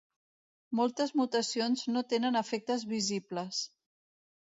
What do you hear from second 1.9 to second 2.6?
no tenen